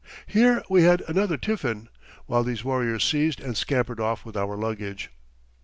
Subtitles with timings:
[0.25, 1.87] Here we had another tiffin,
[2.25, 5.11] while these warriors seized and scampered off with our luggage.